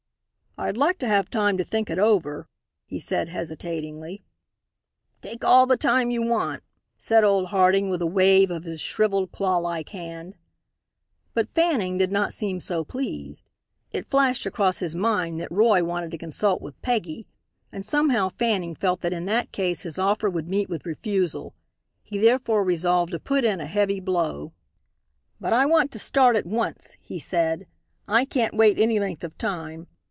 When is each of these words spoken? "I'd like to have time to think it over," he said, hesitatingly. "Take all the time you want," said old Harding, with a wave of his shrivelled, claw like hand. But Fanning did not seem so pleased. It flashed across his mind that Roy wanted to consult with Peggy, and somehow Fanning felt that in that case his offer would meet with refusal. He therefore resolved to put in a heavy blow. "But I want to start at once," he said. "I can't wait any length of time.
"I'd 0.57 0.75
like 0.75 0.97
to 0.99 1.07
have 1.07 1.29
time 1.29 1.57
to 1.57 1.63
think 1.63 1.89
it 1.89 1.97
over," 1.97 2.45
he 2.85 2.99
said, 2.99 3.29
hesitatingly. 3.29 4.21
"Take 5.21 5.45
all 5.45 5.65
the 5.65 5.77
time 5.77 6.11
you 6.11 6.21
want," 6.23 6.61
said 6.97 7.23
old 7.23 7.47
Harding, 7.47 7.89
with 7.89 8.01
a 8.01 8.05
wave 8.05 8.51
of 8.51 8.65
his 8.65 8.81
shrivelled, 8.81 9.31
claw 9.31 9.55
like 9.59 9.89
hand. 9.89 10.35
But 11.33 11.53
Fanning 11.55 11.97
did 11.97 12.11
not 12.11 12.33
seem 12.33 12.59
so 12.59 12.83
pleased. 12.83 13.47
It 13.93 14.09
flashed 14.09 14.45
across 14.45 14.79
his 14.79 14.93
mind 14.93 15.39
that 15.39 15.49
Roy 15.51 15.85
wanted 15.85 16.11
to 16.11 16.17
consult 16.17 16.61
with 16.61 16.81
Peggy, 16.81 17.27
and 17.71 17.85
somehow 17.85 18.27
Fanning 18.27 18.75
felt 18.75 18.99
that 19.01 19.13
in 19.13 19.23
that 19.27 19.53
case 19.53 19.83
his 19.83 19.97
offer 19.97 20.29
would 20.29 20.49
meet 20.49 20.67
with 20.67 20.85
refusal. 20.85 21.55
He 22.03 22.17
therefore 22.17 22.65
resolved 22.65 23.13
to 23.13 23.19
put 23.19 23.45
in 23.45 23.61
a 23.61 23.65
heavy 23.67 24.01
blow. 24.01 24.51
"But 25.39 25.53
I 25.53 25.65
want 25.65 25.91
to 25.93 25.97
start 25.99 26.35
at 26.35 26.45
once," 26.45 26.97
he 26.99 27.19
said. 27.19 27.67
"I 28.05 28.25
can't 28.25 28.53
wait 28.53 28.77
any 28.77 28.99
length 28.99 29.23
of 29.23 29.37
time. 29.37 29.87